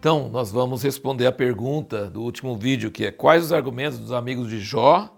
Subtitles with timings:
[0.00, 4.12] Então, nós vamos responder a pergunta do último vídeo, que é quais os argumentos dos
[4.12, 5.14] amigos de Jó,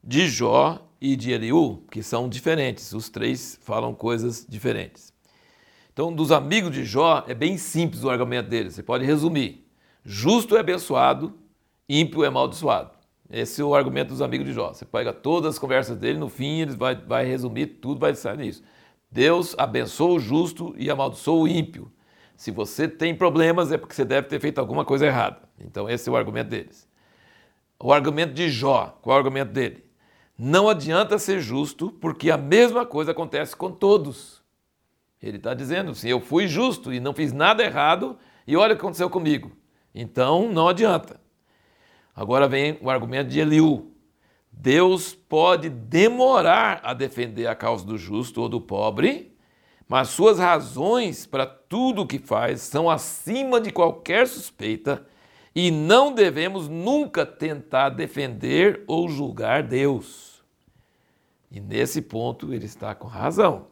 [0.00, 2.92] de Jó e de Eliú, que são diferentes.
[2.92, 5.12] Os três falam coisas diferentes.
[5.92, 8.74] Então, dos amigos de Jó, é bem simples o argumento deles.
[8.74, 9.66] Você pode resumir.
[10.04, 11.34] Justo é abençoado,
[11.88, 12.92] ímpio é amaldiçoado.
[13.28, 14.72] Esse é o argumento dos amigos de Jó.
[14.72, 18.38] Você pega todas as conversas dele, no fim ele vai, vai resumir, tudo vai sair
[18.38, 18.62] nisso.
[19.10, 21.90] Deus abençoa o justo e amaldiçoa o ímpio.
[22.42, 25.42] Se você tem problemas, é porque você deve ter feito alguma coisa errada.
[25.60, 26.88] Então, esse é o argumento deles.
[27.78, 29.84] O argumento de Jó, qual é o argumento dele?
[30.36, 34.42] Não adianta ser justo, porque a mesma coisa acontece com todos.
[35.22, 38.76] Ele está dizendo assim: eu fui justo e não fiz nada errado, e olha o
[38.76, 39.52] que aconteceu comigo.
[39.94, 41.20] Então, não adianta.
[42.12, 43.92] Agora vem o argumento de Eliú.
[44.50, 49.31] Deus pode demorar a defender a causa do justo ou do pobre,
[49.92, 55.06] mas suas razões para tudo o que faz são acima de qualquer suspeita
[55.54, 60.42] e não devemos nunca tentar defender ou julgar Deus.
[61.50, 63.66] E nesse ponto ele está com razão.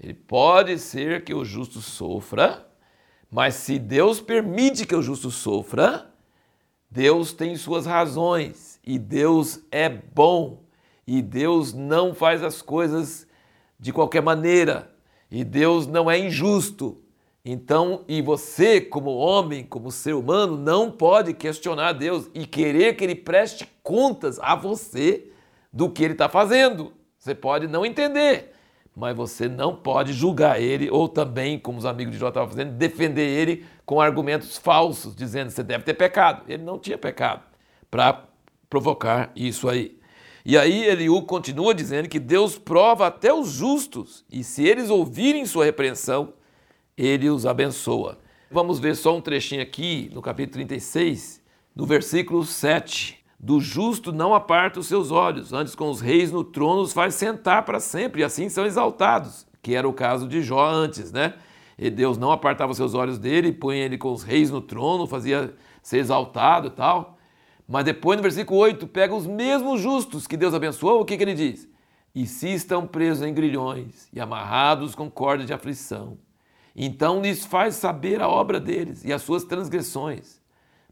[0.00, 2.66] Ele pode ser que o justo sofra,
[3.30, 6.10] mas se Deus permite que o justo sofra,
[6.90, 10.62] Deus tem suas razões e Deus é bom
[11.06, 13.26] e Deus não faz as coisas
[13.78, 14.91] de qualquer maneira.
[15.32, 17.00] E Deus não é injusto.
[17.42, 23.02] Então, e você, como homem, como ser humano, não pode questionar Deus e querer que
[23.02, 25.32] Ele preste contas a você
[25.72, 26.92] do que Ele está fazendo.
[27.18, 28.52] Você pode não entender,
[28.94, 32.72] mas você não pode julgar Ele, ou também, como os amigos de Jó estavam fazendo,
[32.72, 36.44] defender Ele com argumentos falsos, dizendo que você deve ter pecado.
[36.46, 37.42] Ele não tinha pecado
[37.90, 38.24] para
[38.68, 39.98] provocar isso aí.
[40.44, 45.46] E aí Eliú continua dizendo que Deus prova até os justos, e se eles ouvirem
[45.46, 46.32] sua repreensão,
[46.96, 48.18] ele os abençoa.
[48.50, 51.40] Vamos ver só um trechinho aqui no capítulo 36,
[51.76, 53.22] no versículo 7.
[53.38, 57.14] Do justo não aparta os seus olhos, antes com os reis no trono os faz
[57.14, 61.34] sentar para sempre, e assim são exaltados, que era o caso de Jó antes, né?
[61.78, 65.06] E Deus não apartava os seus olhos dele, punha ele com os reis no trono,
[65.06, 67.11] fazia ser exaltado e tal.
[67.72, 71.24] Mas depois no versículo 8, pega os mesmos justos que Deus abençoou, o que, que
[71.24, 71.66] ele diz?
[72.14, 76.18] E se estão presos em grilhões e amarrados com cordas de aflição,
[76.76, 80.38] então lhes faz saber a obra deles e as suas transgressões,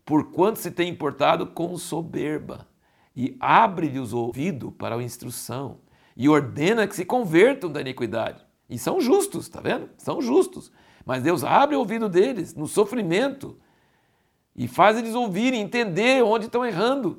[0.07, 2.67] porquanto se tem importado com soberba,
[3.15, 5.81] e abre-lhes o ouvido para a instrução,
[6.17, 8.43] e ordena que se convertam da iniquidade.
[8.71, 9.91] E são justos, tá vendo?
[9.99, 10.73] São justos.
[11.05, 13.59] Mas Deus abre o ouvido deles no sofrimento
[14.55, 17.19] e faz eles ouvirem, entender onde estão errando.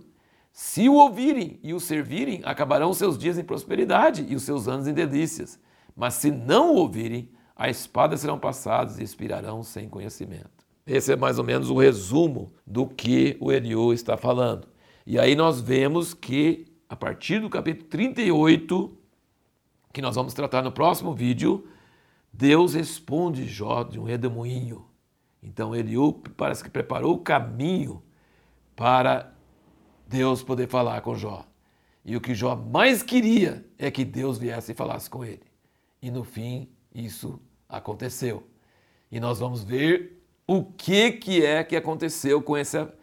[0.51, 4.87] Se o ouvirem e o servirem, acabarão seus dias em prosperidade e os seus anos
[4.87, 5.59] em delícias.
[5.95, 10.65] Mas se não o ouvirem, a espada serão passadas e expirarão sem conhecimento.
[10.85, 14.67] Esse é mais ou menos o resumo do que o Eliú está falando.
[15.05, 18.97] E aí nós vemos que, a partir do capítulo 38,
[19.93, 21.67] que nós vamos tratar no próximo vídeo,
[22.33, 24.90] Deus responde Jó de um redemoinho.
[25.41, 28.03] Então Eliú parece que preparou o caminho
[28.75, 29.33] para
[30.07, 31.45] Deus poder falar com Jó.
[32.03, 35.43] E o que Jó mais queria é que Deus viesse e falasse com ele.
[36.01, 38.47] E no fim, isso aconteceu.
[39.11, 42.93] E nós vamos ver o que, que é que aconteceu com essa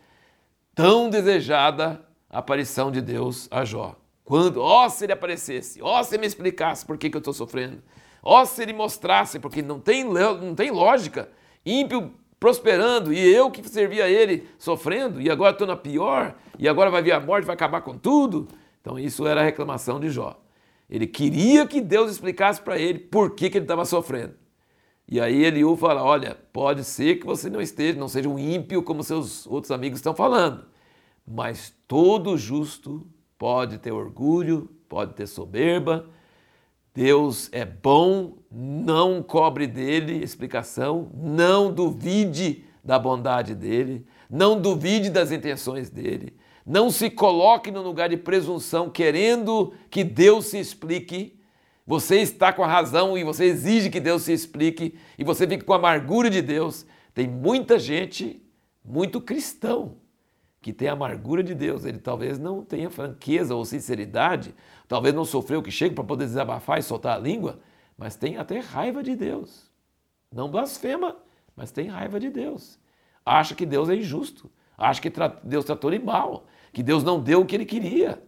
[0.75, 3.97] tão desejada aparição de Deus a Jó.
[4.25, 7.16] Quando, ó, oh, se ele aparecesse, ó, oh, se ele me explicasse por que, que
[7.16, 7.82] eu estou sofrendo,
[8.22, 11.31] ó, oh, se ele mostrasse, porque não tem, não tem lógica.
[11.65, 16.69] Ímpio prosperando e eu que servia a ele sofrendo e agora estou na pior e
[16.69, 18.49] agora vai vir a morte, vai acabar com tudo.
[18.81, 20.41] Então isso era a reclamação de Jó.
[20.88, 24.34] Ele queria que Deus explicasse para ele por que, que ele estava sofrendo.
[25.10, 28.82] E aí Eliú fala, olha, pode ser que você não esteja, não seja um ímpio
[28.82, 30.66] como seus outros amigos estão falando,
[31.26, 33.06] mas todo justo
[33.38, 36.08] pode ter orgulho, pode ter soberba,
[36.98, 45.30] Deus é bom, não cobre dele explicação, não duvide da bondade dele, não duvide das
[45.30, 46.34] intenções dele,
[46.66, 51.38] não se coloque no lugar de presunção querendo que Deus se explique.
[51.86, 55.64] Você está com a razão e você exige que Deus se explique e você fica
[55.64, 56.84] com a amargura de Deus.
[57.14, 58.42] Tem muita gente,
[58.84, 59.98] muito cristão,
[60.60, 61.84] que tem a amargura de Deus.
[61.84, 64.55] Ele talvez não tenha franqueza ou sinceridade
[64.88, 67.60] Talvez não sofreu o que chega para poder desabafar e soltar a língua,
[67.96, 69.70] mas tem até raiva de Deus.
[70.32, 71.14] Não blasfema,
[71.55, 72.78] mas tem raiva de Deus.
[73.25, 74.50] Acha que Deus é injusto.
[74.78, 75.12] Acha que
[75.44, 76.46] Deus tratou ele mal.
[76.72, 78.22] Que Deus não deu o que ele queria.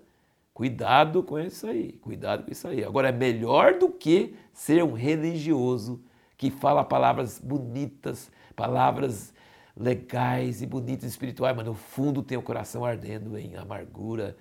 [0.53, 1.93] Cuidado com isso aí.
[1.93, 2.85] Cuidado com isso aí.
[2.85, 6.03] Agora, é melhor do que ser um religioso
[6.37, 9.33] que fala palavras bonitas, palavras
[9.77, 14.37] legais e bonitos espirituais, mas no fundo tem o coração ardendo em amargura,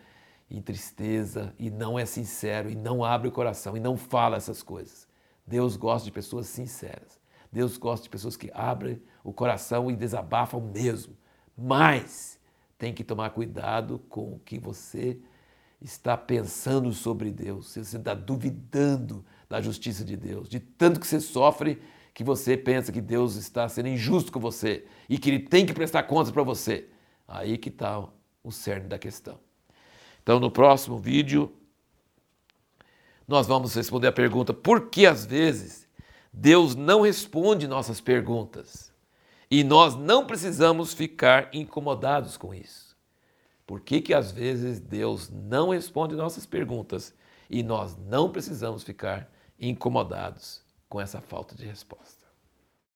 [0.49, 4.63] em tristeza e não é sincero e não abre o coração e não fala essas
[4.63, 5.07] coisas.
[5.45, 7.19] Deus gosta de pessoas sinceras.
[7.51, 11.15] Deus gosta de pessoas que abrem o coração e desabafam mesmo.
[11.57, 12.39] Mas
[12.77, 15.19] tem que tomar cuidado com o que você
[15.81, 17.71] está pensando sobre Deus.
[17.71, 21.81] Se você está duvidando da justiça de Deus, de tanto que você sofre
[22.19, 25.74] que você pensa que Deus está sendo injusto com você e que Ele tem que
[25.74, 26.89] prestar contas para você.
[27.25, 28.06] Aí que está
[28.44, 29.39] o cerne da questão.
[30.21, 31.50] Então, no próximo vídeo,
[33.25, 35.88] nós vamos responder a pergunta por que às vezes
[36.33, 38.92] Deus não responde nossas perguntas
[39.50, 42.98] e nós não precisamos ficar incomodados com isso.
[43.65, 47.13] Por que, que às vezes Deus não responde nossas perguntas
[47.50, 52.19] e nós não precisamos ficar incomodados com essa falta de resposta?